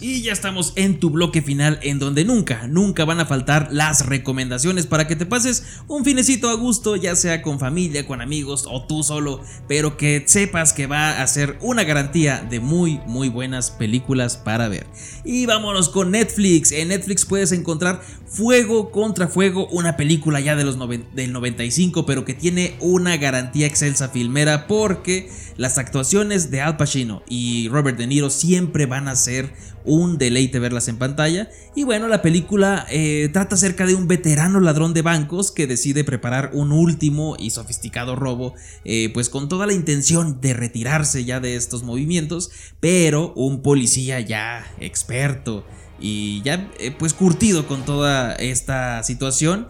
[0.00, 4.06] Y ya estamos en tu bloque final en donde nunca, nunca van a faltar las
[4.06, 8.66] recomendaciones para que te pases un finecito a gusto, ya sea con familia, con amigos
[8.68, 13.28] o tú solo, pero que sepas que va a ser una garantía de muy, muy
[13.28, 14.86] buenas películas para ver.
[15.24, 16.72] Y vámonos con Netflix.
[16.72, 20.76] En Netflix puedes encontrar Fuego contra Fuego, una película ya de los
[21.14, 27.22] del 95, pero que tiene una garantía excelsa filmera porque las actuaciones de Al Pacino
[27.28, 31.50] y Robert De Niro siempre van a ser un deleite verlas en pantalla.
[31.74, 36.04] Y bueno, la película eh, trata acerca de un veterano ladrón de bancos que decide
[36.04, 41.40] preparar un último y sofisticado robo, eh, pues con toda la intención de retirarse ya
[41.40, 45.64] de estos movimientos, pero un policía ya experto
[46.00, 49.68] y ya eh, pues curtido con toda esta situación.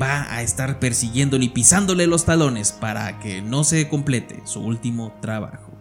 [0.00, 5.12] va a estar persiguiéndole y pisándole los talones para que no se complete su último
[5.20, 5.73] trabajo.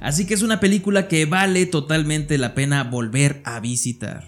[0.00, 4.24] Así que es una película que vale totalmente la pena volver a visitar.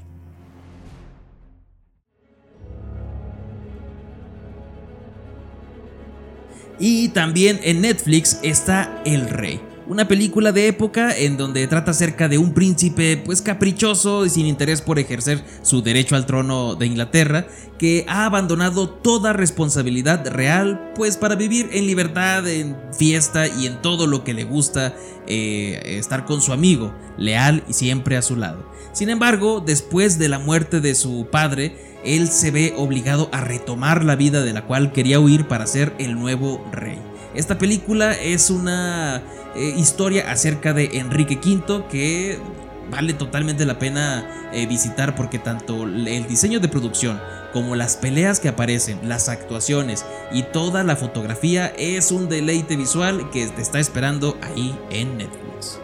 [6.81, 12.29] Y también en Netflix está El Rey una película de época en donde trata acerca
[12.29, 16.87] de un príncipe pues caprichoso y sin interés por ejercer su derecho al trono de
[16.87, 17.47] Inglaterra,
[17.79, 23.81] que ha abandonado toda responsabilidad real pues para vivir en libertad, en fiesta y en
[23.81, 24.95] todo lo que le gusta
[25.27, 28.71] eh, estar con su amigo, leal y siempre a su lado.
[28.93, 34.05] Sin embargo, después de la muerte de su padre, él se ve obligado a retomar
[34.05, 36.99] la vida de la cual quería huir para ser el nuevo rey.
[37.35, 39.23] Esta película es una
[39.59, 42.39] eh, historia acerca de Enrique V que
[42.91, 47.21] vale totalmente la pena eh, visitar porque tanto el diseño de producción
[47.53, 53.31] como las peleas que aparecen, las actuaciones y toda la fotografía es un deleite visual
[53.31, 55.81] que te está esperando ahí en Netflix.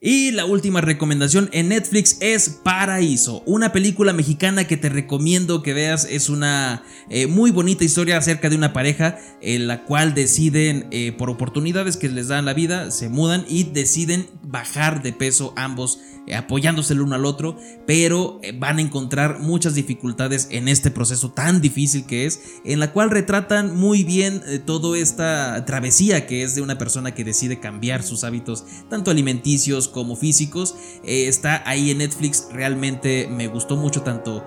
[0.00, 5.72] Y la última recomendación en Netflix es Paraíso, una película mexicana que te recomiendo que
[5.72, 6.06] veas.
[6.10, 11.12] Es una eh, muy bonita historia acerca de una pareja en la cual deciden, eh,
[11.12, 15.98] por oportunidades que les dan la vida, se mudan y deciden bajar de peso ambos
[16.26, 20.90] eh, apoyándose el uno al otro, pero eh, van a encontrar muchas dificultades en este
[20.90, 26.26] proceso tan difícil que es, en la cual retratan muy bien eh, toda esta travesía
[26.26, 30.74] que es de una persona que decide cambiar sus hábitos, tanto alimenticios como físicos.
[31.04, 34.44] está ahí en Netflix, realmente me gustó mucho tanto.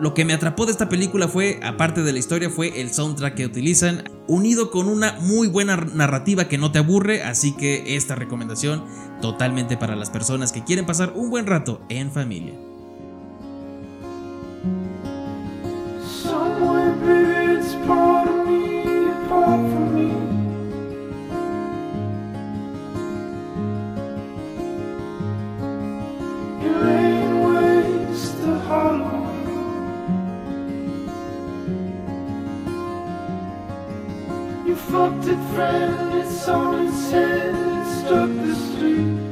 [0.00, 3.34] lo que me atrapó de esta película fue, aparte de la historia, fue el soundtrack
[3.34, 8.14] que utilizan, unido con una muy buena narrativa que no te aburre, así que esta
[8.14, 8.84] recomendación
[9.22, 12.52] totalmente para las personas que quieren pasar un buen rato en familia.
[34.66, 36.12] You fucked friend,
[38.12, 39.31] up the street.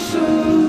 [0.00, 0.59] show.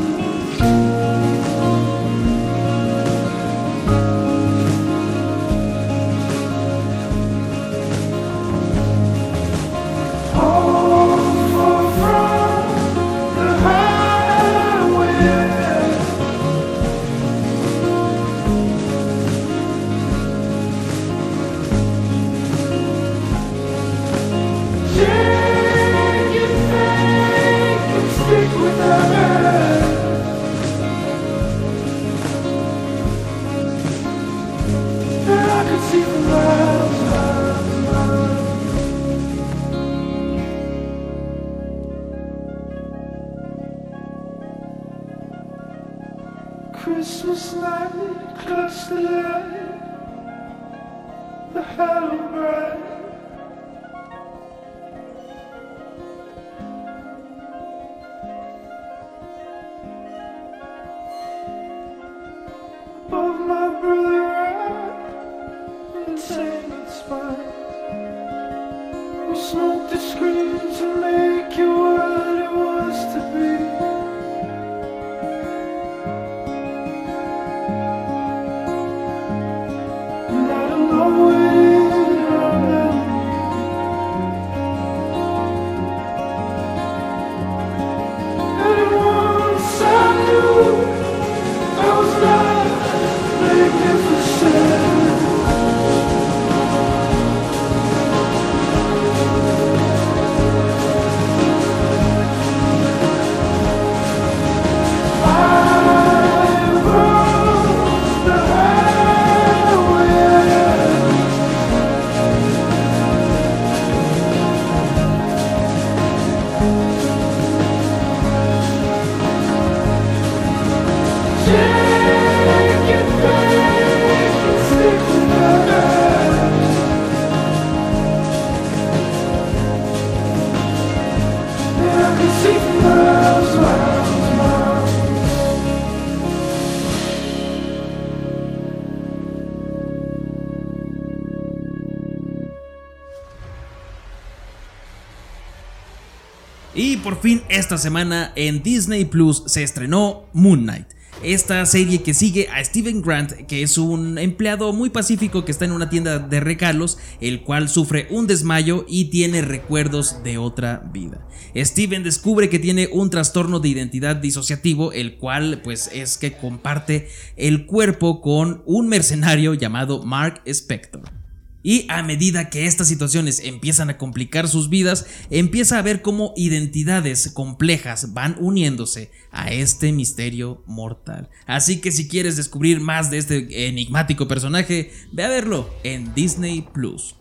[146.74, 150.88] Y por fin esta semana en Disney Plus se estrenó Moon Knight.
[151.22, 155.66] Esta serie que sigue a Steven Grant, que es un empleado muy pacífico que está
[155.66, 160.90] en una tienda de regalos, el cual sufre un desmayo y tiene recuerdos de otra
[160.92, 161.28] vida.
[161.56, 167.10] Steven descubre que tiene un trastorno de identidad disociativo, el cual pues es que comparte
[167.36, 171.21] el cuerpo con un mercenario llamado Mark Spector.
[171.64, 176.34] Y a medida que estas situaciones empiezan a complicar sus vidas, empieza a ver cómo
[176.36, 181.30] identidades complejas van uniéndose a este misterio mortal.
[181.46, 186.68] Así que si quieres descubrir más de este enigmático personaje, ve a verlo en Disney
[186.74, 187.16] Plus.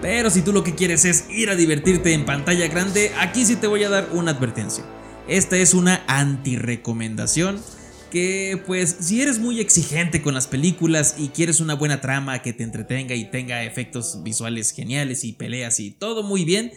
[0.00, 3.56] Pero si tú lo que quieres es ir a divertirte en pantalla grande, aquí sí
[3.56, 4.84] te voy a dar una advertencia.
[5.28, 7.60] Esta es una anti-recomendación
[8.10, 12.54] que pues si eres muy exigente con las películas y quieres una buena trama que
[12.54, 16.72] te entretenga y tenga efectos visuales geniales y peleas y todo muy bien,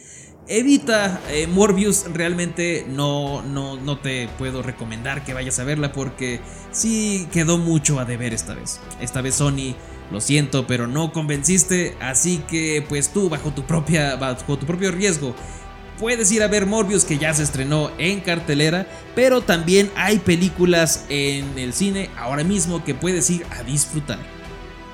[0.50, 6.41] evita eh, Morbius, realmente no, no, no te puedo recomendar que vayas a verla porque
[6.72, 8.81] sí quedó mucho a deber esta vez.
[9.00, 9.75] Esta vez Sony,
[10.12, 14.91] lo siento, pero no convenciste, así que pues tú bajo tu, propia, bajo tu propio
[14.91, 15.34] riesgo
[16.00, 21.06] puedes ir a ver Morbius que ya se estrenó en cartelera, pero también hay películas
[21.10, 24.20] en el cine ahora mismo que puedes ir a disfrutar.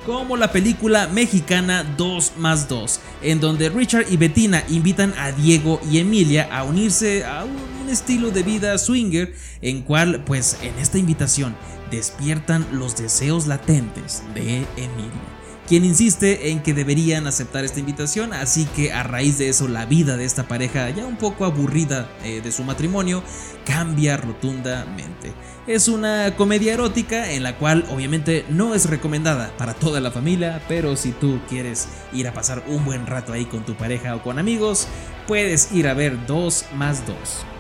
[0.05, 5.81] Como la película mexicana 2 más 2, en donde Richard y Bettina invitan a Diego
[5.91, 10.97] y Emilia a unirse a un estilo de vida swinger, en cual pues en esta
[10.97, 11.55] invitación
[11.91, 15.36] despiertan los deseos latentes de Emilia
[15.67, 19.85] quien insiste en que deberían aceptar esta invitación, así que a raíz de eso la
[19.85, 23.21] vida de esta pareja, ya un poco aburrida eh, de su matrimonio,
[23.65, 25.33] cambia rotundamente.
[25.67, 30.61] Es una comedia erótica en la cual obviamente no es recomendada para toda la familia,
[30.69, 34.23] pero si tú quieres ir a pasar un buen rato ahí con tu pareja o
[34.23, 34.87] con amigos,
[35.27, 37.56] puedes ir a ver 2 más 2.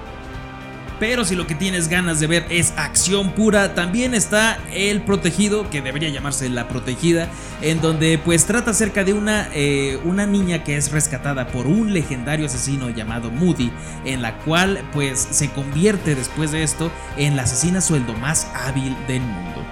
[0.99, 5.69] Pero si lo que tienes ganas de ver es acción pura, también está El Protegido,
[5.69, 7.27] que debería llamarse La Protegida,
[7.61, 11.93] en donde pues trata acerca de una, eh, una niña que es rescatada por un
[11.93, 13.71] legendario asesino llamado Moody,
[14.05, 18.95] en la cual pues se convierte después de esto en la asesina sueldo más hábil
[19.07, 19.66] del mundo.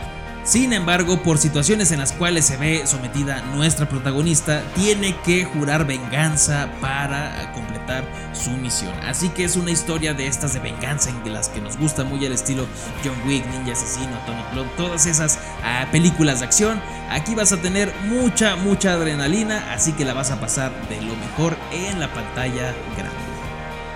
[0.45, 5.87] Sin embargo, por situaciones en las cuales se ve sometida nuestra protagonista, tiene que jurar
[5.87, 8.93] venganza para completar su misión.
[8.99, 12.23] Así que es una historia de estas de venganza en las que nos gusta muy
[12.25, 12.67] el estilo
[13.03, 16.79] John Wick, Ninja Asesino, Atomic Blonde, todas esas ah, películas de acción.
[17.09, 21.15] Aquí vas a tener mucha, mucha adrenalina, así que la vas a pasar de lo
[21.15, 23.24] mejor en la pantalla grande.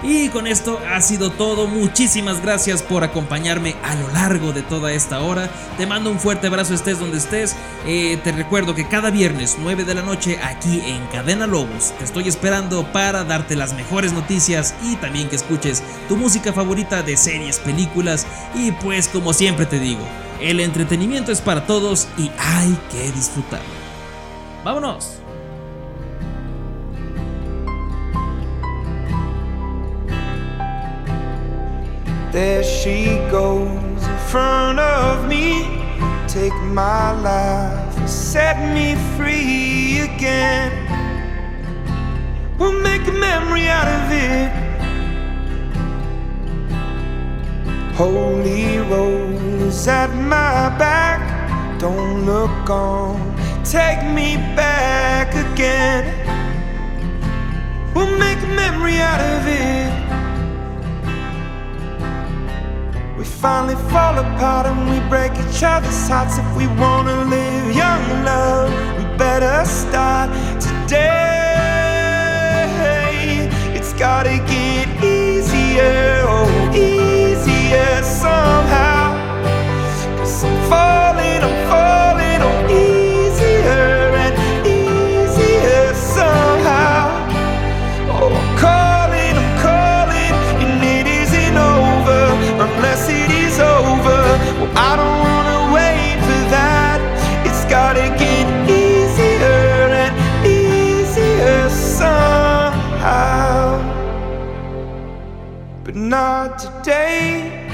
[0.02, 1.68] Y con esto ha sido todo.
[1.68, 5.50] Muchísimas gracias por acompañarme a lo largo de toda esta hora.
[5.78, 7.56] Te mando un fuerte abrazo estés donde estés.
[7.86, 12.06] Eh, te recuerdo que cada viernes 9 de la noche aquí en Cadena Lobos te
[12.06, 17.18] estoy esperando para darte las mejores noticias y también que escuches tu música favorita de
[17.18, 18.26] series, películas
[18.56, 20.02] y pues como siempre te digo,
[20.42, 23.68] el entretenimiento es para todos y hay que disfrutarlo.
[24.64, 25.20] ¡Vámonos!
[32.32, 35.64] There she goes in front of me.
[36.28, 40.72] Take my life, set me free again.
[42.60, 44.52] We'll make a memory out of it.
[47.96, 51.80] Holy rollers at my back.
[51.80, 53.18] Don't look on,
[53.64, 56.06] take me back again.
[57.96, 60.09] We'll make a memory out of it.
[63.20, 66.38] We finally fall apart and we break each other's hearts.
[66.38, 70.30] If we wanna live young, love, we better start
[70.62, 71.10] today.
[73.76, 76.24] It's gotta get easier,
[106.10, 107.68] not today.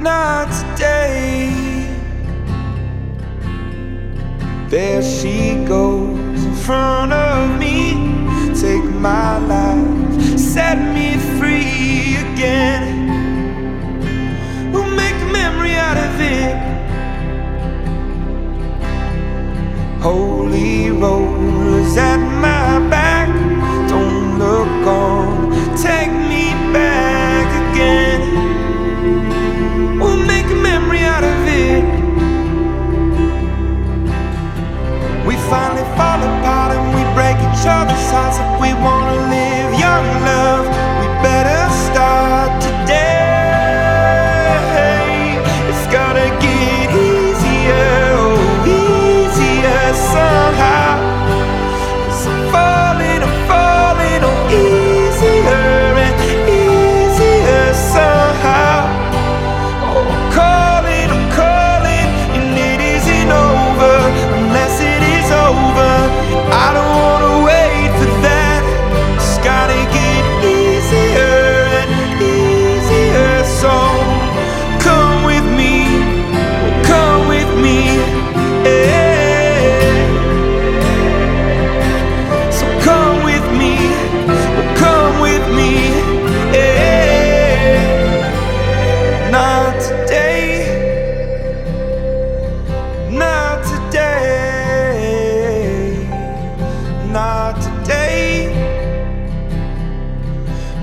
[0.00, 1.52] Not today.
[4.68, 7.94] There she goes in front of me.
[8.60, 11.25] Take my life, set me free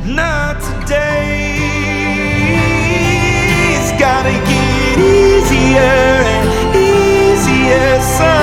[0.05, 1.55] Not today.
[3.73, 8.42] It's gotta get easier and easier somehow.